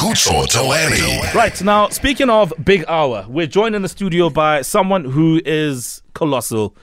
[0.00, 1.34] Kucho Toani.
[1.34, 6.00] Right, now, speaking of Big Hour, we're joined in the studio by someone who is
[6.14, 6.74] colossal.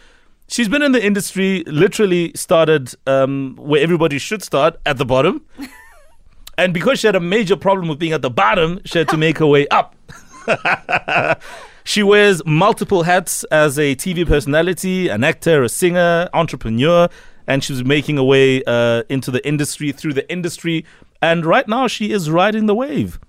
[0.50, 5.44] She's been in the industry, literally started um, where everybody should start, at the bottom.
[6.60, 9.18] and because she had a major problem with being at the bottom, she had to
[9.26, 9.96] make her way up.
[11.86, 17.10] she wears multiple hats as a TV personality, an actor, a singer, entrepreneur,
[17.48, 20.86] and she's making her way uh, into the industry through the industry.
[21.22, 23.20] And right now, she is riding the wave.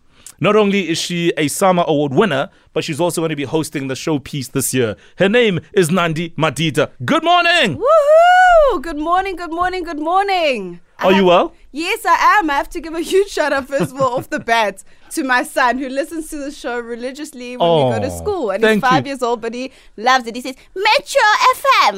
[0.40, 3.88] Not only is she a SAMA Award winner, but she's also going to be hosting
[3.88, 4.96] the showpiece this year.
[5.16, 6.90] Her name is Nandi Madida.
[7.04, 7.76] Good morning.
[7.78, 8.82] Woohoo!
[8.82, 10.80] Good morning, good morning, good morning.
[11.00, 11.54] Are you well?
[11.78, 12.50] Yes, I am.
[12.50, 15.22] I have to give a huge shout out, first of all, off the bat, to
[15.22, 18.50] my son who listens to the show religiously when we go to Oh, school.
[18.50, 19.10] And he's five you.
[19.12, 20.34] years old, but he loves it.
[20.34, 21.22] He says, Metro
[21.54, 21.94] FM.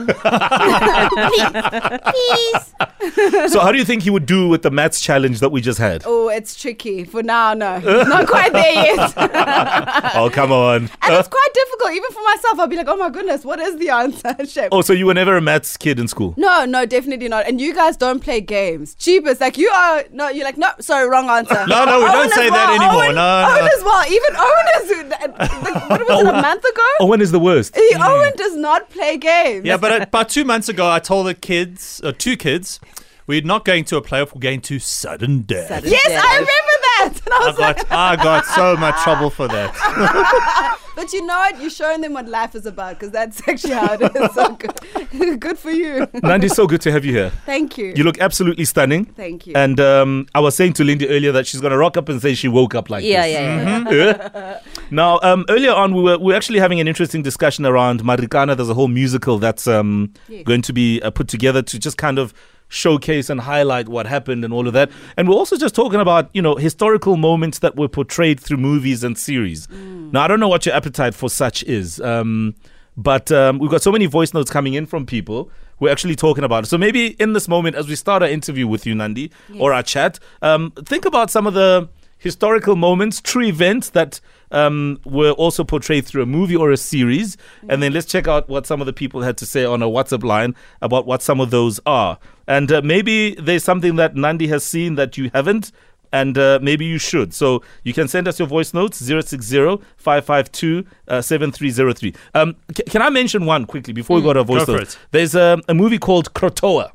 [2.12, 2.75] please,
[3.15, 3.53] please.
[3.53, 5.79] so, how do you think he would do with the maths challenge that we just
[5.79, 6.03] had?
[6.05, 7.05] Oh, it's tricky.
[7.05, 7.81] For now, no.
[7.81, 9.15] He's not quite there yet.
[10.14, 10.91] oh, come on.
[11.03, 12.58] And it's quite difficult, even for myself.
[12.58, 14.36] I'll be like, oh my goodness, what is the answer?
[14.47, 14.69] Shame.
[14.73, 16.34] Oh, so you were never a maths kid in school?
[16.36, 17.47] No, no, definitely not.
[17.47, 18.95] And you guys don't play games.
[18.97, 20.05] Cheapest, like you are.
[20.13, 21.67] No, you're like, no, sorry, wrong answer.
[21.67, 23.05] No, no, we Owen don't as say that anymore.
[23.05, 24.05] Owen, No, Owen as well.
[24.07, 24.91] Even Owen is.
[25.21, 26.89] Like, what was it, a month ago?
[27.01, 27.75] Owen is the worst.
[27.77, 29.65] He, Owen does not play games.
[29.65, 32.81] Yeah, but about two months ago, I told the kids, uh, two kids,
[33.27, 35.85] we're not going to a playoff, we're going to sudden death.
[35.85, 37.20] Yes, I remember that.
[37.25, 40.79] And I I was like, got, I got so much trouble for that.
[40.97, 41.61] but you know what?
[41.61, 44.34] You're showing them what life is about because that's actually how it is.
[44.34, 45.41] So good.
[45.41, 46.07] good for you.
[46.23, 47.31] Nandi, so good to have you here.
[47.47, 47.92] Thank you.
[47.97, 49.07] You look absolutely stunning.
[49.07, 49.55] Thank you.
[49.57, 52.20] And um, I was saying to Lindy earlier that she's going to rock up and
[52.20, 53.33] say she woke up like Yeah, this.
[53.35, 54.31] yeah, yeah.
[54.41, 54.61] Yeah.
[54.91, 58.57] Now, um, earlier on, we were we were actually having an interesting discussion around Marikana.
[58.57, 60.45] There's a whole musical that's um, Yes.
[60.45, 62.33] going to be uh, put together to just kind of
[62.71, 64.91] showcase and highlight what happened and all of that.
[65.19, 69.05] And we're also just talking about you know historical moments that were portrayed through movies
[69.05, 69.69] and series.
[69.69, 72.01] Now, I don't know what your appetite for such is.
[72.01, 72.55] Um,
[72.97, 75.51] but um, we've got so many voice notes coming in from people.
[75.79, 76.67] We're actually talking about it.
[76.67, 79.83] So maybe in this moment, as we start our interview with you, Nandi, or our
[79.83, 81.89] chat, um, think about some of the
[82.19, 84.20] historical moments, true events that
[84.51, 87.39] um, were also portrayed through a movie or a series.
[87.69, 89.86] And then let's check out what some of the people had to say on a
[89.86, 92.19] WhatsApp line about what some of those are.
[92.50, 95.72] And uh, maybe there's something that Nandi has seen that you haven't.
[96.12, 97.33] And uh, maybe you should.
[97.33, 102.12] So you can send us your voice notes 060 552 uh, 7303.
[102.34, 102.56] Um,
[102.90, 104.94] can I mention one quickly before we go to our voice Go for notes?
[104.94, 105.00] it.
[105.12, 106.90] There's a, a movie called Krotoa.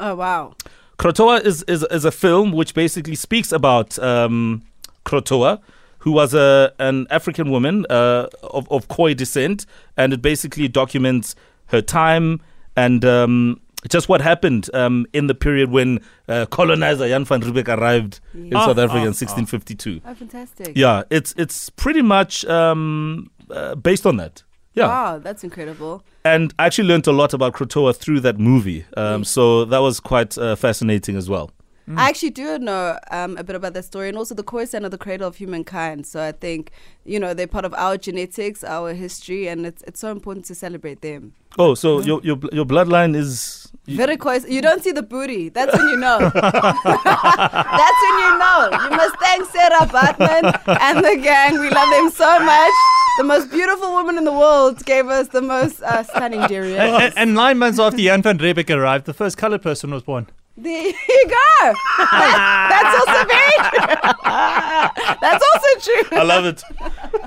[0.00, 0.54] oh wow.
[0.98, 4.62] Krotoa is, is is a film which basically speaks about um,
[5.06, 5.58] Krotoa,
[6.00, 9.64] who was a an African woman uh, of of Khoi descent,
[9.96, 11.34] and it basically documents
[11.72, 12.40] her time
[12.76, 17.68] and um, just what happened um, in the period when uh, colonizer Jan van Riebeeck
[17.68, 19.20] arrived in Ah, South Africa ah, in ah.
[19.20, 20.00] 1652.
[20.04, 20.76] Oh, fantastic.
[20.76, 24.42] Yeah, it's it's pretty much um, uh, based on that.
[24.74, 24.86] Yeah.
[24.86, 26.02] Wow, that's incredible.
[26.24, 28.86] And I actually learned a lot about Krotoa through that movie.
[28.96, 31.50] Um, so that was quite uh, fascinating as well.
[31.96, 34.88] I actually do know um, a bit about that story, and also the Khoisan are
[34.88, 36.06] the cradle of humankind.
[36.06, 36.70] So I think
[37.04, 40.54] you know they're part of our genetics, our history, and it's it's so important to
[40.54, 41.32] celebrate them.
[41.58, 44.50] Oh, so your your bl- your bloodline is you- Very Khoisan.
[44.50, 45.48] You don't see the booty.
[45.48, 46.18] That's when you know.
[46.34, 48.68] That's when you know.
[48.84, 50.44] You must thank Sarah Baartman
[50.80, 51.58] and the gang.
[51.58, 52.72] We love them so much.
[53.18, 57.12] The most beautiful woman in the world gave us the most uh, stunning and, and,
[57.16, 60.28] and nine months after Jan van Riebeeck arrived, the first colored person was born.
[60.56, 61.72] There you go.
[61.98, 65.16] That- that's also very true.
[65.20, 65.70] that's also
[66.10, 66.18] true.
[66.18, 66.62] I love it.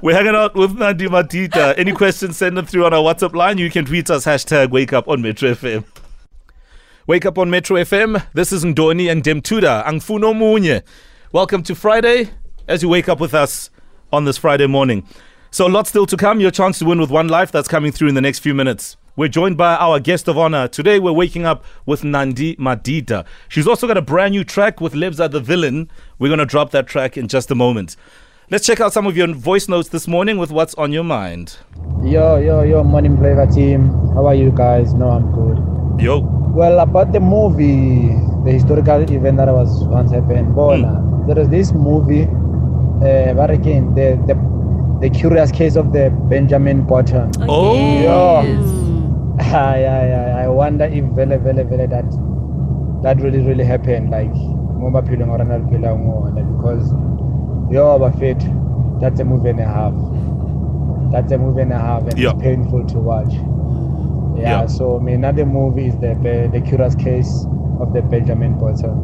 [0.03, 1.73] We're hanging out with Nandi Madida.
[1.77, 3.57] Any questions, send them through on our WhatsApp line.
[3.57, 5.85] You can tweet us hashtag wake up on Metro FM.
[7.07, 8.23] Wake up on Metro FM.
[8.33, 9.83] This is Ndoni and Demtuda.
[9.85, 10.83] Angfuno Munye.
[11.31, 12.29] Welcome to Friday
[12.67, 13.69] as you wake up with us
[14.13, 15.05] on this Friday morning.
[15.51, 16.39] So, a lot still to come.
[16.41, 18.97] Your chance to win with one life that's coming through in the next few minutes.
[19.17, 20.67] We're joined by our guest of honor.
[20.67, 23.25] Today, we're waking up with Nandi Madida.
[23.47, 25.89] She's also got a brand new track with Lebza the Villain.
[26.19, 27.95] We're going to drop that track in just a moment.
[28.51, 31.55] Let's check out some of your voice notes this morning with what's on your mind.
[32.03, 33.87] Yo, yo, yo, Morning Flavor team.
[34.15, 34.93] How are you guys?
[34.93, 36.03] No, I'm good.
[36.03, 36.19] Yo.
[36.53, 38.09] Well, about the movie,
[38.43, 43.95] the historical event that was once happened, Bona, there is this movie, uh, but again,
[43.95, 44.35] the, the
[45.01, 47.31] the curious case of the Benjamin Button.
[47.41, 47.75] Oh.
[48.43, 48.84] Yeah.
[49.39, 52.05] I, I, I, I wonder if vele vele vele that
[53.03, 54.33] that really really happened like
[54.79, 56.85] mo maphelong a rona re phelang mo ona because
[57.73, 58.39] yo bafet
[59.01, 59.93] that's a movie and a half
[61.11, 62.31] that's a movie and a half and Yeah.
[62.31, 63.33] it's painful to watch
[64.37, 64.65] yeah, Yeah.
[64.67, 66.13] so me another movie is the
[66.53, 67.31] the curious case
[67.79, 68.95] of the benjamin button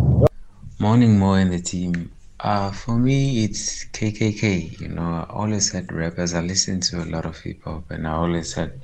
[0.80, 2.12] Morning, Mo and the team.
[2.40, 4.80] Uh, for me, it's KKK.
[4.82, 6.34] You know, I always had rappers.
[6.34, 8.82] I listen to a lot of hip hop, and I always had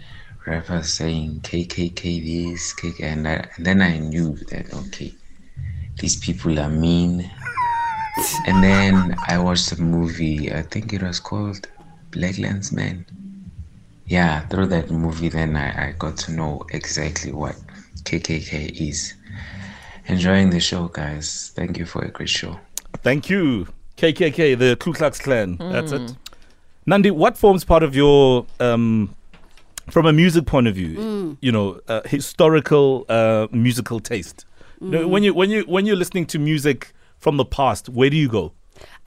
[0.47, 5.13] rappers saying KKK this, KK, and, I, and then I knew that okay,
[5.99, 7.29] these people are mean.
[8.47, 10.51] And then I watched a movie.
[10.51, 11.67] I think it was called
[12.11, 13.05] Black Man.
[14.07, 17.55] Yeah, through that movie, then I, I got to know exactly what
[18.03, 19.13] KKK is.
[20.07, 21.51] Enjoying the show, guys.
[21.55, 22.57] Thank you for a great show.
[23.03, 23.67] Thank you,
[23.97, 25.57] KKK, the Ku Klux Klan.
[25.59, 26.15] That's it.
[26.85, 29.13] Nandi, what forms part of your, um,
[29.89, 34.45] from a music point of view, you know, uh, historical uh, musical taste?
[34.81, 38.09] You know, when you when you when you're listening to music from the past, where
[38.09, 38.53] do you go?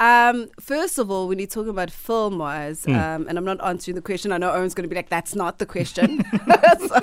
[0.01, 3.95] Um, first of all, when you're talking about film wise, um, and I'm not answering
[3.97, 6.25] the question, I know Owen's going to be like, that's not the question.
[6.89, 7.01] So-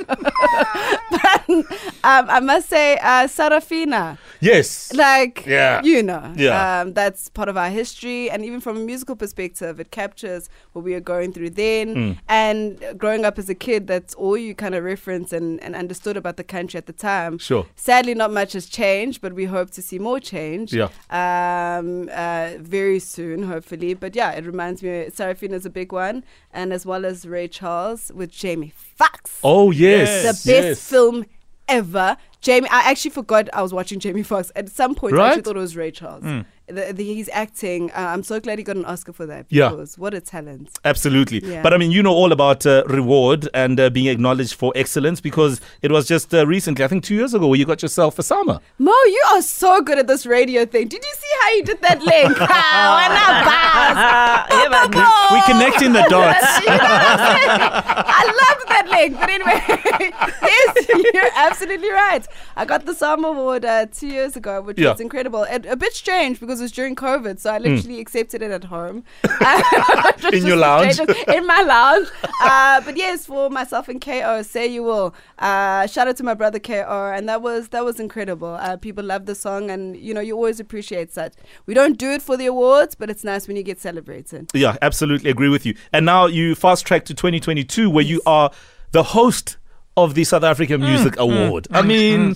[1.09, 4.17] but um, I must say, uh, Sarafina.
[4.39, 4.93] Yes.
[4.93, 5.81] Like, Yeah.
[5.83, 6.81] you know, Yeah.
[6.81, 8.29] um, that's part of our history.
[8.29, 11.93] And even from a musical perspective, it captures what we were going through then.
[11.95, 12.11] Hmm.
[12.27, 16.17] And growing up as a kid, that's all you kind of reference and, and understood
[16.17, 17.37] about the country at the time.
[17.37, 17.65] Sure.
[17.75, 20.73] Sadly, not much has changed, but we hope to see more change.
[20.73, 20.89] Yeah.
[21.09, 23.93] Um, uh, very soon, hopefully.
[23.93, 26.23] But yeah, it reminds me, Sarafina is a big one.
[26.51, 30.89] And as well as Ray Charles with Jamie Foxx Oh yes, the best yes.
[30.89, 31.25] film
[31.67, 32.17] ever.
[32.41, 34.51] Jamie, I actually forgot I was watching Jamie Foxx.
[34.55, 35.27] At some point, I Right?
[35.27, 36.23] actually thought it was Ray Charles.
[36.23, 36.41] Hmm.
[36.67, 37.91] The, the, he's acting.
[37.91, 39.45] Uh, I'm so glad he got an Oscar for that.
[39.49, 39.69] Yeah.
[39.69, 40.69] Because what a talent.
[40.83, 41.39] Absolutely.
[41.39, 41.63] Yeah.
[41.63, 45.21] But I mean, you know all about uh, reward and uh, being acknowledged for excellence
[45.21, 48.19] because it was just uh, recently, I think two years ago, where you got yourself
[48.19, 48.59] a SAMA.
[48.79, 50.89] Mo, you are so good at this radio thing.
[50.89, 52.37] Did you see how you did that link?
[52.49, 55.31] Ah, when I pass.
[55.31, 56.45] We're connecting the dots.
[56.67, 57.49] You know I'm saying?
[57.49, 59.19] I loved that link.
[59.19, 59.61] But anyway,
[60.41, 62.25] yes, you're absolutely right.
[62.55, 64.91] I got the SAMA Award uh, two years ago, which Yeah.
[64.91, 65.43] was incredible.
[65.43, 68.65] And a bit strange because it was during COVID, so I literally accepted it at
[68.65, 69.03] home.
[70.33, 70.99] In your lounge?
[70.99, 72.07] in my lounge.
[72.41, 75.13] Uh, but yes, for myself and KO, say you will.
[75.39, 78.55] Uh, shout out to my brother KO, and that was that was incredible.
[78.59, 81.35] Uh, people love the song, and you know you always appreciate that.
[81.65, 84.49] We don't do it for the awards, but it's nice when you get celebrated.
[84.53, 85.75] Yeah, absolutely agree with you.
[85.93, 88.51] And now you fast track to 2022, where you are
[88.91, 89.57] the host
[89.95, 91.67] of the South African mm, Music mm, Award.
[91.69, 92.35] Mm, I mean,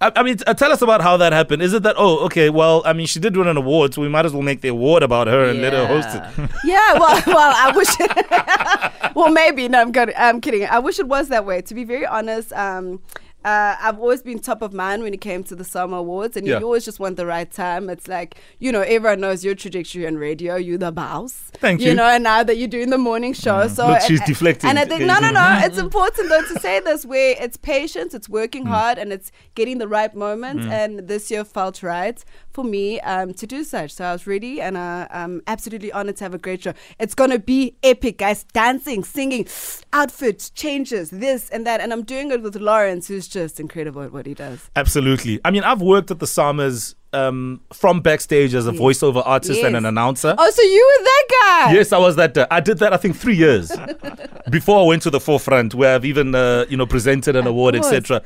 [0.00, 1.62] I, I mean, uh, tell us about how that happened.
[1.62, 4.08] Is it that oh, okay, well, I mean, she did win an award, so we
[4.08, 6.50] might as well make the award about her and let her host it.
[6.64, 7.88] Yeah, well, well, I wish.
[7.98, 9.80] It, well, maybe no.
[9.80, 10.14] I'm kidding.
[10.16, 10.66] I'm kidding.
[10.66, 11.62] I wish it was that way.
[11.62, 13.00] To be very honest, um,
[13.44, 16.46] uh, I've always been top of mind when it came to the SAMA awards, and
[16.46, 16.58] Yeah.
[16.58, 17.88] you always just want the right time.
[17.88, 20.56] It's like you know, everyone knows your trajectory on radio.
[20.56, 21.32] You're the boss.
[21.54, 21.94] Thank You you.
[21.94, 24.68] know, and now that you're doing the morning show, so Look, she's and- deflecting.
[24.70, 25.60] And I think no, no, no.
[25.62, 29.78] It's important though to say this where it's patience, it's working hard, and it's getting
[29.78, 30.60] the right moment.
[30.60, 33.92] And this year felt right for me um, to do such.
[33.92, 36.74] So I was ready, and uh, I'm absolutely honored to have a great show.
[36.98, 38.44] It's gonna be epic, guys!
[38.52, 39.46] Dancing, singing,
[39.92, 44.12] outfits, changes, this and that, and I'm doing it with Lawrence, who's just incredible at
[44.12, 44.70] what he does.
[44.76, 45.40] Absolutely.
[45.44, 48.80] I mean, I've worked at the SAMAs um, from backstage as a Yes.
[48.80, 50.34] voiceover artist and an announcer.
[50.36, 51.24] Oh, so you were that
[51.66, 51.72] guy?
[51.74, 52.36] Yes, I was that.
[52.36, 52.92] Uh, I did that.
[52.92, 53.72] I think three years
[54.50, 57.74] before I went to the forefront, where I've even uh, you know presented an award,
[57.76, 58.22] etc.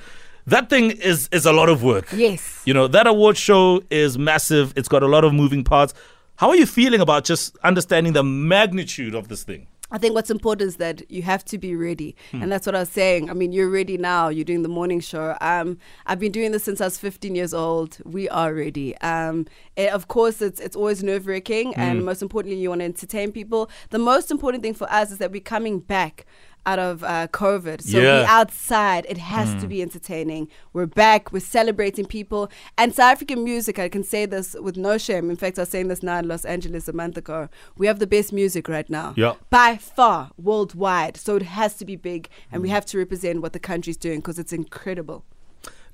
[0.46, 2.06] That thing is is a lot of work.
[2.12, 2.62] Yes.
[2.64, 4.72] You know that award show is massive.
[4.76, 5.94] It's got a lot of moving parts.
[6.36, 9.68] How are you feeling about just understanding the magnitude of this thing?
[9.92, 12.42] I think what's important is that you have to be ready, Hmm.
[12.42, 13.30] and that's what I was saying.
[13.30, 14.28] I mean, you're ready now.
[14.28, 15.36] You're doing the morning show.
[15.40, 17.98] Um, I've been doing this since I was 15 years old.
[18.04, 18.96] We are ready.
[18.98, 19.46] Um,
[19.76, 21.80] eh, of course, it's it's always nerve wracking, Hmm.
[21.80, 23.70] and most importantly, you want to entertain people.
[23.90, 26.24] The most important thing for us is that we're coming back
[26.64, 28.20] out of uh, COVID, so Yeah.
[28.20, 29.04] we're outside.
[29.08, 30.46] It has to be entertaining.
[30.72, 31.32] We're back.
[31.32, 33.78] We're celebrating people, and South African music.
[33.78, 35.30] I can say this with no shame.
[35.30, 37.48] In fact, I was saying this now in Los Angeles a month ago.
[37.76, 39.34] We have the best music right now Yeah.
[39.50, 41.16] by far worldwide.
[41.16, 44.20] So it has to be big, and we have to represent what the country's doing
[44.20, 45.24] because it's incredible.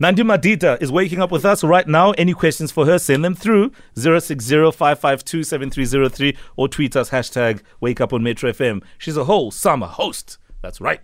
[0.00, 2.12] Nandi Madida is waking up with us right now.
[2.12, 8.22] Any questions for her, send them through 060-552-7303 or tweet us hashtag wake up on
[8.22, 8.80] Metro FM.
[8.98, 10.38] She's a whole SAMA host.
[10.62, 11.00] That's right.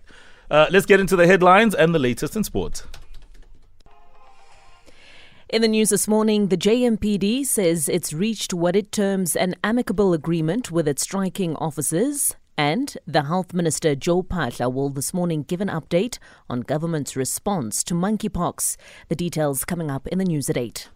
[0.49, 2.83] Uh, let's get into the headlines and the latest in sports.
[5.49, 10.11] In the news this morning, the JMPD says it's reached what it terms an amicable
[10.13, 12.35] agreement with its striking officers.
[12.57, 16.17] And the Health Minister Joe Phaahla will this morning give an update
[16.49, 18.77] on government's response to monkeypox.
[19.09, 20.89] The details coming up in the news at 8.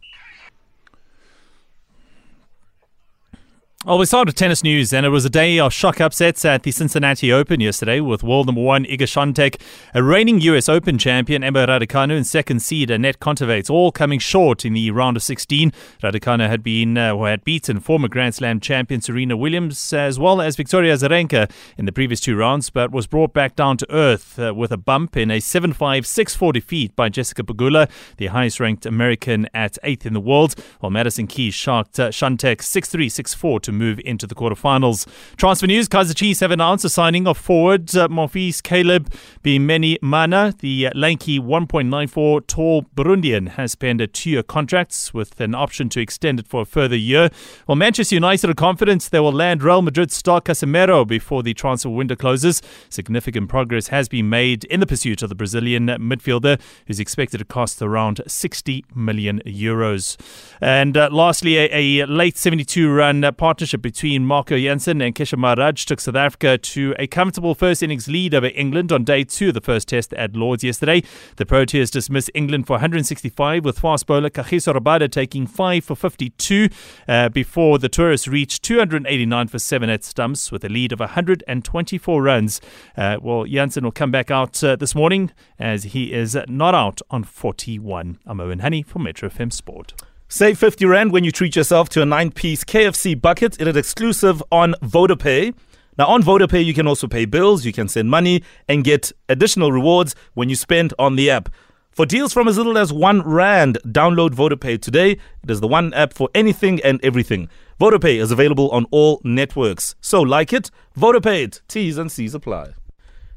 [3.85, 6.63] Well, we start with tennis news, and it was a day of shock upsets at
[6.63, 9.61] the Cincinnati Open yesterday with world number one Iga Swiatek,
[9.93, 14.65] a reigning US Open champion Emma Raducanu, and second seed Anett Kontaveit, all coming short
[14.65, 15.71] in the round of 16.
[16.03, 20.57] Raducanu had been uh, had beaten former Grand Slam champion Serena Williams as well as
[20.57, 24.53] Victoria Azarenka in the previous two rounds, but was brought back down to earth uh,
[24.53, 29.77] with a bump in a 7-5, 6-4 defeat by Jessica Pegula, the highest-ranked American at
[29.83, 34.25] eighth in the world, while Madison Keys shocked uh, Swiatek 6-3, 6-4 to move into
[34.25, 35.07] the quarterfinals.
[35.37, 39.11] Transfer news: Kaizer Chiefs have announced the signing of forward uh, Monfils Caleb
[39.43, 40.55] Bimeni Mana.
[40.57, 45.99] The uh, lanky 1.94 tall Burundian has penned a two-year contract with an option to
[45.99, 47.29] extend it for a further year.
[47.67, 51.89] Well, Manchester United are confident they will land Real Madrid star Casemiro before the transfer
[51.89, 52.61] window closes.
[52.89, 57.45] Significant progress has been made in the pursuit of the Brazilian midfielder, who's expected to
[57.45, 60.17] cost around 60 million euros.
[60.59, 65.37] And uh, lastly, a, a late 72 run partnership partnership between Marco Jansen and Keshav
[65.37, 69.49] Maharaj took South Africa to a comfortable first innings lead over England on day two
[69.49, 71.03] of the first test at Lords yesterday.
[71.35, 76.69] The Proteas dismissed England for 165 with fast bowler Kagiso Rabada taking 5 for 52
[77.09, 82.23] uh, before the tourists reached 289 for 7 at stumps with a lead of 124
[82.23, 82.61] runs.
[82.95, 87.01] Uh, well, Jansen will come back out uh, this morning as he is not out
[87.11, 88.19] on 41.
[88.25, 89.95] I'm Owen Hannie for Metro FM Sport.
[90.31, 93.59] Save 50 Rand when you treat yourself to a nine piece KFC bucket.
[93.59, 95.55] It is exclusive on VodaPay.
[95.97, 99.71] Now, on VodaPay, you can also pay bills, you can send money, and get additional
[99.71, 101.49] rewards when you spend on the app.
[101.89, 105.13] For deals from as little as one Rand, download VodaPay today.
[105.41, 107.49] It is the one app for anything and everything.
[107.81, 109.95] VodaPay is available on all networks.
[109.99, 111.61] So, like it, VodaPay it.
[111.67, 112.73] T's and C's apply.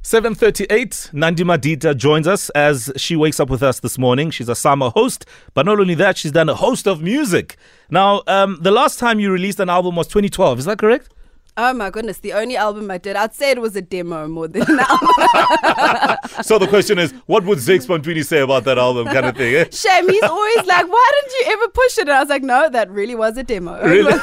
[0.04, 4.32] 738, Nandi Madida joins us as she wakes up with us this morning.
[4.32, 7.56] She's a SAMA host, but not only that, she's done a host of music.
[7.88, 11.08] Now, um, the last time you released an album was 2012, is that correct?
[11.56, 14.48] Oh my goodness, the only album I did, I'd say it was a demo more
[14.48, 16.16] than an album.
[16.42, 19.54] so the question is, what would Zakes Bantwini say about that album kind of thing?
[19.54, 19.66] Eh?
[19.70, 22.08] Shame, he's always like, why didn't you ever push it?
[22.08, 23.80] And I was like, no, that really was a demo.
[23.84, 24.10] Really?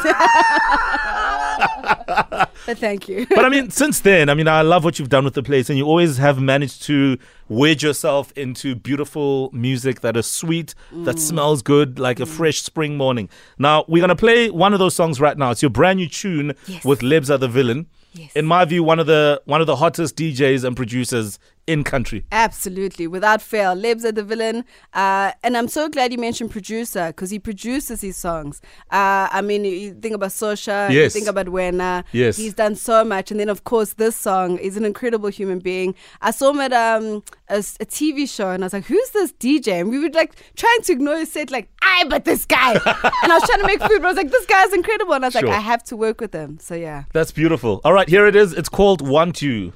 [1.60, 3.26] but thank you.
[3.30, 5.70] but I mean, since then, I mean, I love what you've done with the place,
[5.70, 11.06] and you always have managed to wedge yourself into beautiful music that is sweet, mm.
[11.06, 12.24] that smells good, like mm.
[12.24, 13.30] a fresh spring morning.
[13.58, 15.52] Now, we're going to play one of those songs right now.
[15.52, 16.86] It's your brand new tune yes.
[16.86, 17.88] with Lebza the Villain.
[18.14, 18.32] Yes.
[18.36, 21.38] In my view, one of the one of the hottest DJs and producers
[21.70, 22.26] in country.
[22.32, 23.76] Absolutely, without fail.
[23.76, 24.66] Lebza the villain.
[24.94, 28.60] Uh, and I'm so glad you mentioned producer because he produces his songs.
[28.92, 30.92] Uh, I mean, you think about Sosha, yes.
[30.92, 32.04] you think about Wena.
[32.12, 32.38] Yes.
[32.38, 33.30] He's done so much.
[33.30, 35.94] And then, of course, this song is an incredible human being.
[36.22, 39.32] I saw him at um, a, a, TV show and I was like, who's this
[39.34, 39.82] DJ?
[39.82, 42.72] And we were like trying to ignore his set, like, I, but this guy.
[42.74, 45.14] and I was trying to make food, but I was like, this guy's incredible.
[45.14, 45.44] And I was sure.
[45.44, 46.58] like, I have to work with him.
[46.60, 47.04] So, yeah.
[47.14, 47.80] That's beautiful.
[47.84, 48.54] All right, here it is.
[48.54, 49.74] It's called Want You.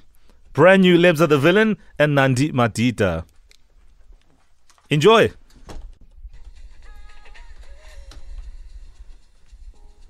[0.54, 3.26] Brand new Lebza the Villain and Nandi Madida.
[4.90, 5.32] Enjoy.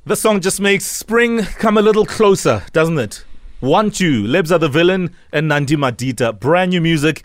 [0.05, 3.23] The song just makes spring come a little closer, doesn't it?
[3.61, 6.37] Want You, Lebza the Villain and Nandi Madida.
[6.37, 7.23] Brand new music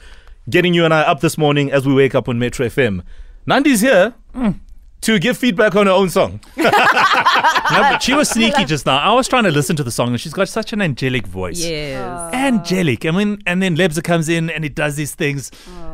[0.49, 3.03] getting you and I up this morning as we wake up on Metro FM.
[3.47, 4.15] Nandi's here.
[4.33, 4.61] Mm
[5.00, 6.40] to give feedback on her own song.
[6.57, 8.99] no, but she was sneaky just now.
[8.99, 11.64] I was trying to listen to the song, and she's got such an angelic voice.
[11.64, 13.07] Yes, angelic.
[13.07, 15.50] I mean, and then Lebza comes in and it does these things,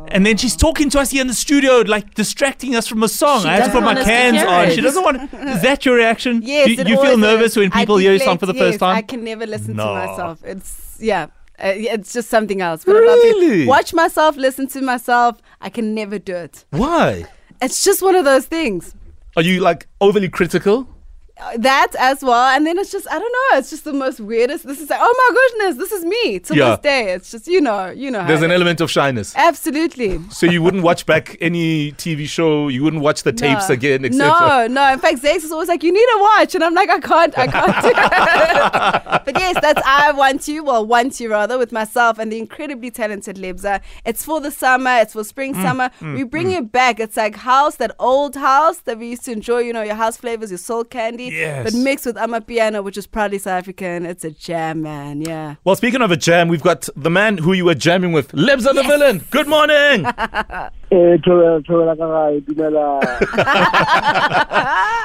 [0.09, 3.09] and then she's talking to us here in the studio, like distracting us from a
[3.09, 3.43] song.
[3.43, 4.71] She I have to put my cans on.
[4.71, 5.23] She doesn't want.
[5.33, 6.41] Is that your reaction?
[6.43, 6.67] Yes.
[6.67, 8.97] Do, you feel nervous when people hear your song for the yes, first time?
[8.97, 9.89] I can never listen no.
[9.89, 10.45] to myself.
[10.45, 11.27] It's yeah.
[11.57, 12.85] Uh, it's just something else.
[12.85, 13.65] But really?
[13.65, 15.41] Watch myself, listen to myself.
[15.61, 16.65] I can never do it.
[16.71, 17.27] Why?
[17.65, 18.95] It's just one of those things.
[19.37, 20.87] Are you like overly critical?
[21.37, 22.55] That as well.
[22.55, 24.65] And then it's just, I don't know, it's just the most weirdest.
[24.67, 26.71] This is like, oh my goodness, this is me to yeah.
[26.71, 27.13] this day.
[27.13, 28.25] It's just, you know, you know.
[28.25, 29.35] There's an element of shyness.
[29.37, 30.21] Absolutely.
[30.35, 33.75] So you wouldn't watch back any TV show, you wouldn't watch the tapes no.
[33.75, 34.19] again, etc.
[34.19, 34.93] No, no.
[34.93, 36.55] In fact, Zakes is always like, you need to watch.
[36.55, 39.25] And I'm like, I can't, I can't.
[39.25, 42.91] but yes, that's I Want You, well, Want You rather, with myself and the incredibly
[42.91, 43.81] talented Lebza.
[44.05, 45.91] It's for the summer, it's for spring, mm, summer.
[46.01, 46.59] Mm, we bring mm.
[46.59, 47.01] it back.
[47.01, 50.17] It's like house, that old house that we used to enjoy, you know, your house
[50.17, 51.65] flavors, your soul candy Yes.
[51.65, 54.07] But mixed with Amapiano, which is proudly South African.
[54.07, 55.23] It's a jam, man.
[55.23, 55.57] Yeah.
[55.65, 58.73] Well, speaking of a jam, we've got the man who you were jamming with, Lebza
[58.73, 58.77] yes.
[58.77, 59.25] the villain.
[59.31, 60.05] Good morning.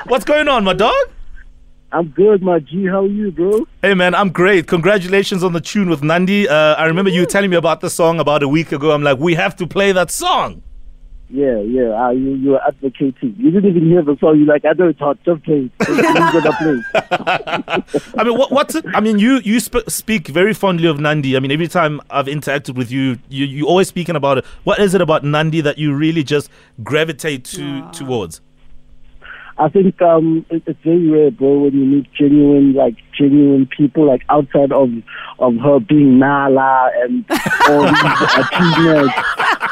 [0.08, 0.94] What's going on, my dog?
[1.92, 2.86] I'm good, my G.
[2.86, 3.66] How are you, bro?
[3.82, 4.68] Hey, man, I'm great.
[4.68, 6.48] Congratulations on the tune with Nandi.
[6.48, 8.92] Uh, I remember you telling me about the song about a week ago.
[8.92, 10.62] I'm like, we have to play that song.
[11.32, 11.92] Yeah, yeah.
[11.92, 13.36] Uh, you you were advocating.
[13.38, 14.38] You didn't even hear the song.
[14.40, 15.18] You're like, I know it's hot.
[15.24, 15.70] Just play.
[15.80, 16.34] it.
[16.34, 16.82] Gonna play.
[18.18, 18.84] I mean, what, what's it?
[18.96, 21.38] I mean, you you sp- speak very fondly of Nandi.
[21.38, 24.46] I mean, every time I've interacted with you, you you always speaking about it.
[24.64, 26.50] What is it about Nandi that you really just
[26.84, 28.42] gravitate to towards?
[29.60, 34.08] I think um, it, it's very rare, bro, when you meet genuine, like genuine people,
[34.08, 34.90] like outside of
[35.38, 37.26] of her being Nala and
[37.68, 39.14] all these achievements.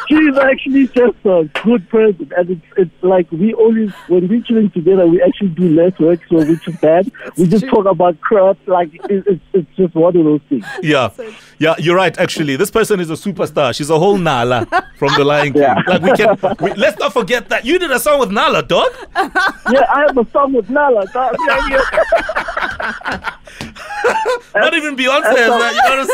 [0.07, 4.71] She's actually just a good person, and it's it's like we always when we're chilling
[4.71, 7.11] together, we actually do less work, so which is bad.
[7.37, 10.65] we just talk about crap, like it, it's it's just one of those things.
[10.81, 11.09] Yeah,
[11.57, 12.17] yeah, you're right.
[12.17, 13.75] Actually, this person is a superstar.
[13.75, 14.65] She's a whole Nala
[14.97, 15.61] from the Lion King.
[15.63, 15.81] Yeah.
[15.87, 18.89] Like we can, we, let's not forget that you did a song with Nala, dog.
[19.15, 21.05] Yeah, I have a song with Nala.
[21.07, 21.35] dog.
[24.05, 24.13] Yeah,
[24.55, 24.61] yeah.
[24.61, 25.73] Not even Beyonce has that.
[25.75, 26.07] You know what I'm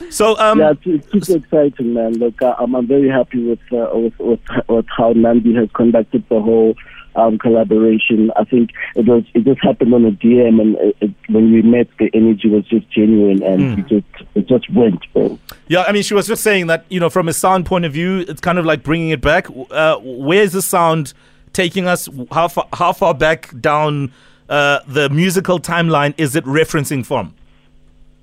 [0.10, 2.14] So, um, Yeah, it's, it's super exciting, man.
[2.14, 6.24] Look, I, I'm, I'm very happy with, uh, with with with how Nandi has conducted
[6.30, 6.74] the whole
[7.14, 8.30] um, collaboration.
[8.36, 11.60] I think it was it just happened on a DM, and it, it, when we
[11.62, 15.38] met, the energy was just genuine, and it just it just went, bro.
[15.66, 17.92] Yeah, I mean, she was just saying that, you know, from a sound point of
[17.92, 19.46] view, it's kind of like bringing it back.
[19.70, 21.12] Uh, where's the sound
[21.58, 22.08] taking us?
[22.30, 24.12] How far, how far back down
[24.48, 27.34] uh, the musical timeline is it referencing from?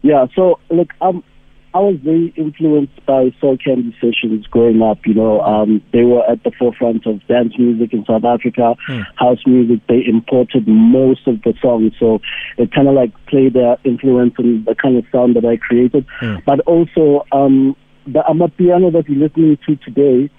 [0.01, 1.21] Yeah, so look, um,
[1.73, 4.99] I was very influenced by Soul Candy sessions growing up.
[5.05, 8.75] You know, um, they were at the forefront of dance music in South Africa,
[9.15, 9.81] house music.
[9.89, 12.21] They imported most of the songs, so
[12.57, 16.05] it kind of like played their influence on the kind of sound that I created.
[16.45, 17.75] But also, um,
[18.07, 20.29] the Amapiano that you're listening to today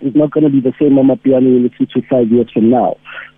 [0.00, 2.96] is not going to be the same Amapiano you listen to five years from now.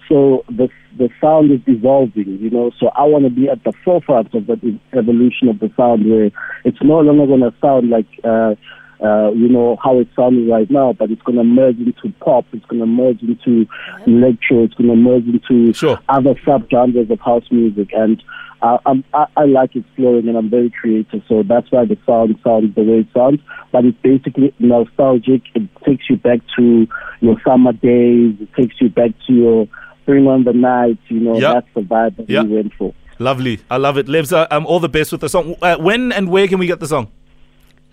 [0.08, 2.72] So the the sound is evolving, you know.
[2.80, 4.60] So I want to be at the forefront of that
[4.92, 6.30] evolution of the sound, where
[6.64, 8.54] it's no longer going to sound like, uh,
[9.02, 12.44] uh, you know, how it sounds right now, but it's going to merge into pop.
[12.52, 13.66] It's going to merge into
[14.06, 14.64] electro.
[14.64, 15.98] It's going to merge into Sure.
[16.08, 18.22] other subgenres of house music, and
[18.60, 21.22] uh, I'm, I, I like exploring, and I'm very creative.
[21.28, 23.40] So that's why the sound sounds the way it sounds.
[23.70, 25.42] But it's basically nostalgic.
[25.54, 26.86] It takes you back to
[27.20, 28.34] your summer days.
[28.40, 29.68] It takes you back to your
[30.02, 30.98] spring on the night.
[31.08, 31.52] You know, Yeah.
[31.54, 32.42] that's the vibe that Yeah.
[32.42, 32.92] we went for.
[33.20, 33.60] Lovely.
[33.70, 34.06] I love it.
[34.06, 35.54] Lebza, um, all the best with the song.
[35.62, 37.08] Uh, when and where can we get the song?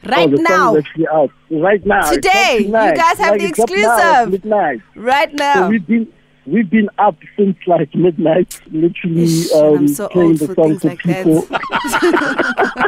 [0.03, 0.77] Right oh, now.
[0.77, 2.12] actually out right now.
[2.12, 2.60] Today.
[2.65, 4.31] You guys have Like, the it's now exclusive.
[4.31, 4.81] midnight.
[4.95, 5.69] Right So now.
[5.69, 6.08] we've been
[6.45, 10.53] we've been up since like midnight, literally Ish, um, I'm so playing old the for
[10.55, 11.41] song things for like people.
[11.41, 12.81] that.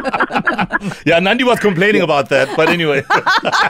[1.06, 3.02] Yeah, Nandi was complaining about that, but anyway.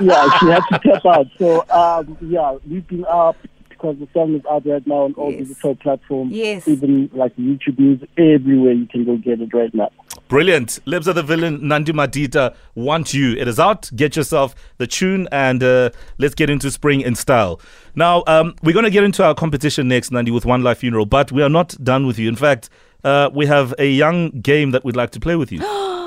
[0.00, 1.26] yeah, she had to tap out.
[1.38, 3.36] So um, yeah, we've been up
[3.78, 5.48] because the song is out right now on all Yes.
[5.48, 6.32] digital platforms.
[6.32, 6.66] Yes.
[6.66, 9.88] Even like YouTube music, everywhere you can go get it right now.
[10.28, 10.80] Brilliant.
[10.86, 13.32] Lebza the villain, Nandi Madida, want you.
[13.36, 13.90] It is out.
[13.94, 17.60] Get yourself the tune and uh, let's get into spring in style.
[17.94, 21.06] Now, um, we're going to get into our competition next, Nandi, with One Life Funeral,
[21.06, 22.28] but we are not done with you.
[22.28, 22.68] In fact,
[23.04, 25.60] uh, we have a young game that we'd like to play with you.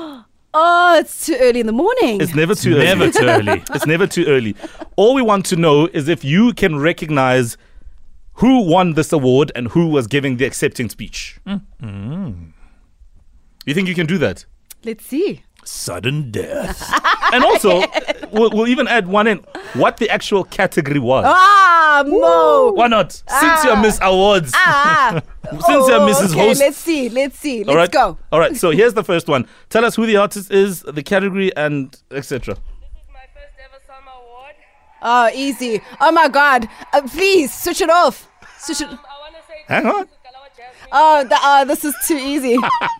[0.54, 2.20] Oh, it's too early in the morning.
[2.20, 2.84] It's never too early.
[2.84, 3.62] Never too early.
[3.74, 4.54] It's never too early.
[4.96, 7.56] All we want to know is if you can recognize
[8.34, 11.38] who won this award and who was giving the accepting speech.
[11.46, 11.62] Mm.
[11.82, 12.52] Mm.
[13.64, 14.44] You think you can do that?
[14.84, 15.42] Let's see.
[15.64, 16.82] Sudden death.
[17.32, 17.80] And also,
[18.30, 19.38] we'll, we'll even add one in
[19.72, 21.24] what the actual category was.
[21.26, 22.72] Ah, Mo.
[22.74, 23.10] Why not?
[23.12, 24.52] Since you're Miss Awards.
[24.54, 25.22] Ah.
[25.50, 26.32] Since you're Oh, Mrs.
[26.32, 26.60] okay, Host.
[26.60, 27.08] let's see.
[27.08, 27.58] Let's see.
[27.64, 27.90] Let's All right.
[27.90, 28.18] go.
[28.30, 28.54] All right.
[28.54, 29.46] So here's the first one.
[29.70, 32.54] Tell us who the artist is, the category, and etc.
[33.10, 34.54] my first ever SAMA award.
[35.00, 35.80] Oh, easy.
[35.98, 36.68] Oh my God.
[36.92, 38.28] Uh, please switch it off.
[38.58, 38.88] Switch it.
[38.88, 40.04] I want to say Hang on.
[40.04, 40.10] to
[40.92, 42.58] Oh, the, uh, this is too easy.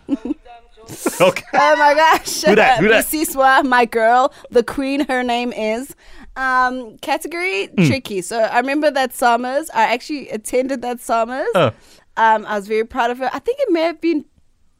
[1.20, 1.44] Okay.
[1.54, 2.42] Oh my gosh.
[2.42, 2.80] Who that?
[2.80, 3.04] Who that?
[3.06, 5.94] Busiswa, my girl, the queen, her name is.
[6.36, 7.86] Um, category Hmm.
[7.86, 8.22] tricky.
[8.22, 9.68] So I remember that SAMAs.
[9.74, 11.46] I actually attended that SAMAs.
[11.54, 11.70] Uh,
[12.16, 13.30] Um, I was very proud of her.
[13.32, 14.24] I think it may have been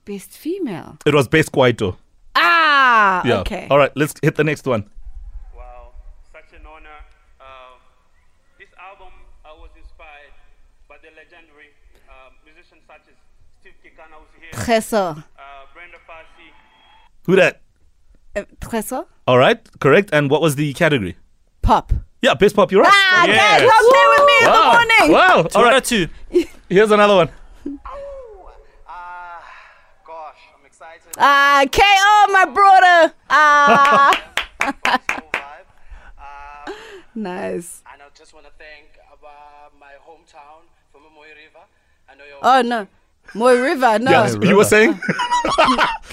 [0.05, 0.99] best female.
[1.07, 1.97] it was Best Kwaito.
[2.37, 3.41] Ah, Yeah.
[3.41, 3.67] okay.
[3.71, 3.93] All right.
[3.97, 4.85] Let's hit the next one.
[5.57, 5.93] Wow,
[6.33, 6.99] such an honor.
[7.41, 7.45] Uh,
[8.59, 9.13] this album
[9.45, 10.33] uh, was inspired
[10.89, 11.71] by the legendary
[12.09, 13.17] uh, musicians such as
[13.61, 15.25] Steve Kekana, who's here, Treso.
[17.27, 17.61] Uh, Brenda Fassie, Who that?
[18.35, 19.07] Uh, Treso?
[19.27, 19.61] All right.
[19.81, 20.11] Correct.
[20.13, 21.17] And what was the category?
[21.63, 21.93] Pop.
[22.23, 22.71] Yeah, Best Pop.
[22.73, 22.93] You're right.
[22.93, 23.61] Ah, Yes.
[23.61, 24.73] guys, don't play with me in the Wow.
[24.73, 25.13] morning.
[25.13, 25.43] Wow.
[25.43, 26.09] Two All out of two.
[26.69, 27.29] Here's another one.
[28.87, 29.43] Ah,
[30.07, 31.13] gosh, I'm excited.
[31.19, 33.15] Ah, KO, my brother.
[33.29, 34.11] Ah.
[34.63, 34.73] Soul
[35.33, 35.67] vibe.
[36.19, 36.73] Uh,
[37.15, 37.83] nice.
[37.93, 41.65] and I just want to thank uh, my hometown from Mooi River.
[42.09, 42.87] I know you're Oh, no.
[43.35, 44.11] Mooi River, no.
[44.11, 44.99] Yes, you were saying?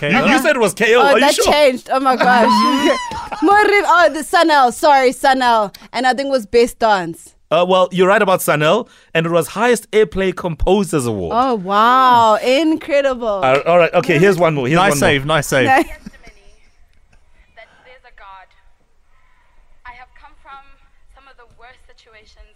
[0.01, 0.85] You, you said it was KO.
[0.95, 1.51] Oh, Are you that sure?
[1.51, 1.89] changed.
[1.91, 2.47] Oh my gosh.
[3.43, 3.87] Mooi River.
[3.89, 4.71] Oh, the Sun-EL.
[4.71, 5.73] Sorry, Sun-EL.
[5.91, 7.35] And I think it was Best Dance.
[7.51, 11.33] Uh, well, you're right about Sun-EL, and it was highest airplay composers award.
[11.35, 12.35] Oh, wow.
[12.35, 13.43] Incredible.
[13.43, 14.19] Uh, all right, okay.
[14.19, 14.67] Here's one more.
[14.67, 15.67] Here's Nice one save, nice save.
[15.67, 15.91] testimony
[17.57, 18.47] that there's a God.
[19.85, 20.63] I have come from
[21.13, 22.55] some of the worst situations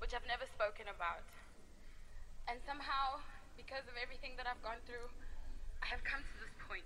[0.00, 1.22] which I've never spoken about.
[2.50, 3.22] And somehow,
[3.56, 5.06] because of everything that I've gone through,
[5.84, 6.82] I have come to this point.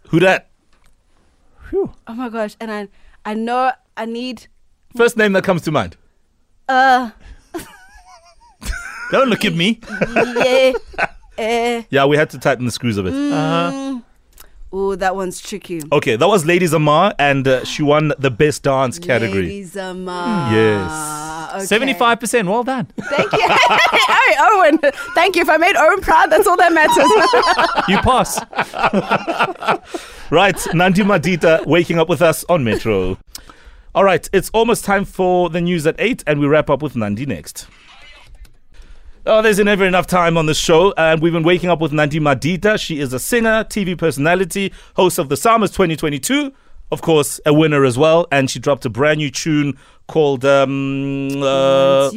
[0.11, 0.49] Who that?
[1.73, 2.57] oh my gosh.
[2.59, 2.87] And I,
[3.23, 4.47] I know I need.
[4.97, 5.95] First name that comes to mind.
[6.67, 7.11] Uh,
[9.11, 9.79] Don't look at me.
[10.15, 10.73] yeah.
[11.37, 11.83] eh.
[11.89, 13.13] Yeah, we had to tighten the screws a bit.
[13.13, 14.03] Mm.
[14.73, 15.81] Oh, that one's tricky.
[15.91, 19.43] Okay, that was Lady Zamar, and uh, she won the best dance category.
[19.43, 20.51] Lady Zamar.
[20.51, 21.20] Yes.
[21.53, 21.63] Okay.
[21.65, 22.47] 75%.
[22.49, 22.85] Well done.
[22.97, 23.39] Thank you.
[23.47, 24.77] hey, Owen.
[25.13, 25.41] Thank you.
[25.41, 26.97] If I made Owen proud, that's all that matters.
[27.87, 28.39] You pass.
[30.31, 33.17] Right, Nandi Madida waking up with us on Metro.
[33.93, 36.95] All right, it's almost time for the news at 8, and we wrap up with
[36.95, 37.67] Nandi next.
[39.25, 42.19] Oh, there's never enough time on the show, and we've been waking up with Nandi
[42.19, 42.79] Madida.
[42.79, 46.53] She is a singer, TV personality, host of the SAMAs 2022,
[46.91, 49.77] of course, a winner as well, and she dropped a brand new tune
[50.07, 52.09] called um, uh.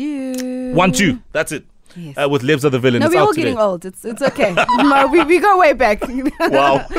[0.75, 1.21] One Two.
[1.33, 1.65] That's it.
[1.97, 2.19] Yes.
[2.19, 3.01] Uh, with Lives of the Villain.
[3.01, 3.43] No, we're all today.
[3.43, 3.85] getting old.
[3.85, 4.53] It's it's okay.
[4.79, 6.03] No, we, we go way back.
[6.41, 6.85] Wow.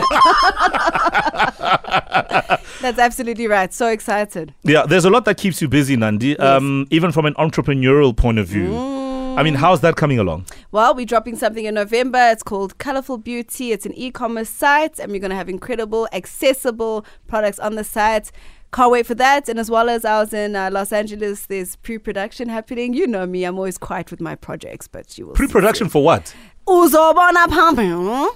[2.82, 3.74] That's absolutely right.
[3.74, 4.54] So excited.
[4.64, 8.40] Yeah, there's a lot that keeps you busy, Nandi, um, even from an entrepreneurial point
[8.40, 8.72] of view.
[9.38, 10.46] I mean, how's that coming along?
[10.72, 12.30] Well, we're dropping something in November.
[12.32, 13.72] It's called Colorful Beauty.
[13.72, 18.32] It's an e-commerce site, and we're going to have incredible, accessible products on the site.
[18.72, 19.48] Can't wait for that.
[19.50, 22.94] And as well as I was in uh, Los Angeles, there's pre-production happening.
[22.94, 25.34] You know me, I'm always quiet with my projects, but you will.
[25.34, 26.34] Pre-production for what?
[26.68, 27.92] Uzobona pumping.
[27.92, 28.32] Are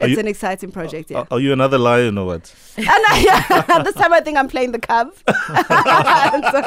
[0.00, 1.18] It's you- an exciting project, yeah.
[1.18, 2.54] Are, are you another lion or what?
[2.78, 5.12] And I, yeah, this time I think I'm playing the cub.
[6.50, 6.60] So,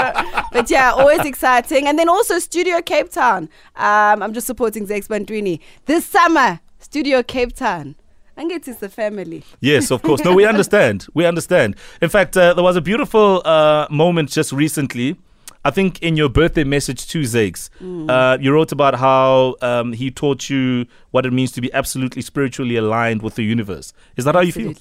[0.52, 1.88] but yeah, always exciting.
[1.88, 3.50] And then also Studio Cape Town.
[3.76, 5.60] Um, I'm just supporting Zakes Bantwini.
[5.86, 7.96] This summer, Studio Cape Town.
[8.36, 9.44] And it is the family.
[9.62, 10.24] Yes, of course.
[10.24, 11.08] No, we understand.
[11.14, 11.76] We understand.
[12.02, 15.18] In fact, uh, there was a beautiful uh, moment just recently.
[15.66, 18.10] I think in your birthday message to Zakes, Mm.
[18.10, 22.22] uh, you wrote about how um, he taught you what it means to be absolutely
[22.22, 23.94] spiritually aligned with the universe.
[24.18, 24.74] Is that how you feel?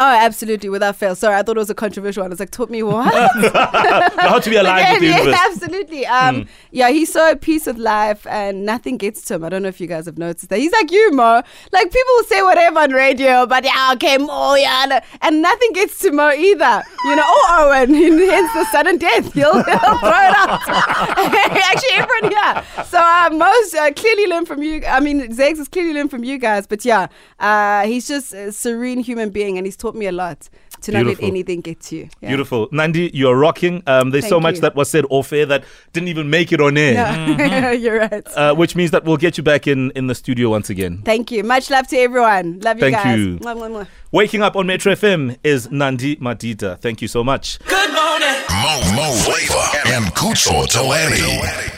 [0.00, 1.16] Oh, absolutely, without fail.
[1.16, 2.30] Sorry, I thought it was a controversial one.
[2.30, 3.12] It's like, taught me what?
[3.52, 5.40] how to be aligned with the Yeah, universe.
[5.50, 6.06] Absolutely.
[6.06, 9.44] Um, Yeah, he's so at peace with life and nothing gets to him.
[9.44, 10.58] I don't know if you guys have noticed that.
[10.60, 11.42] He's like you, Mo.
[11.72, 14.86] Like people will say whatever on radio, but yeah, okay, Mo, yeah.
[14.88, 16.82] no- And nothing gets to Mo either.
[17.04, 19.32] You know, oh, Owen, hence the sudden death.
[19.32, 20.60] He'll, he'll throw it out.
[20.68, 22.64] Actually, everyone here.
[22.84, 24.84] So uh, Mo's uh, clearly learned from you.
[24.86, 26.66] I mean, Zakes has clearly learned from you guys.
[26.68, 27.08] But yeah,
[27.40, 30.48] uh, he's just a serene human being and he's taught me a lot
[30.82, 32.08] to not let anything get to you.
[32.20, 32.28] Yeah.
[32.28, 32.68] Beautiful.
[32.72, 33.82] Nandi, you're rocking.
[33.86, 34.60] Um, there's so much you.
[34.62, 36.94] that was said off air that didn't even make it on air.
[36.94, 38.26] Yeah, you're right.
[38.36, 41.02] Uh, which means that we'll get you back in, in the studio once again.
[41.04, 41.42] Thank you.
[41.42, 42.60] Much love to everyone.
[42.60, 43.18] Love you Thank guys.
[43.18, 43.38] you.
[43.38, 43.86] Mwah, mwah, mwah.
[44.12, 46.78] Waking up on Metro FM is Nandi Madida.
[46.78, 47.58] Thank you so much.
[47.68, 51.77] Mo, Mo Flava and Kucho Toani.